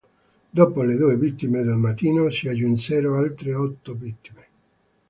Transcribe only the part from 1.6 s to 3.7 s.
del mattino, si aggiunsero altre